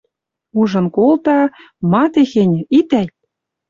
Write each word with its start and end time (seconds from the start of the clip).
Ужын 0.59 0.85
колта... 0.95 1.39
Ма 1.91 2.03
техеньӹ, 2.13 2.61
итӓй... 2.77 3.07